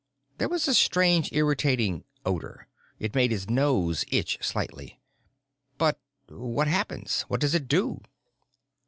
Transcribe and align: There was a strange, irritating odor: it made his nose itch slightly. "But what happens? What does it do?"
There 0.39 0.49
was 0.49 0.67
a 0.67 0.73
strange, 0.73 1.31
irritating 1.31 2.05
odor: 2.25 2.67
it 2.97 3.13
made 3.13 3.29
his 3.29 3.51
nose 3.51 4.03
itch 4.07 4.39
slightly. 4.41 4.99
"But 5.77 5.99
what 6.27 6.67
happens? 6.67 7.21
What 7.27 7.39
does 7.39 7.53
it 7.53 7.67
do?" 7.67 8.01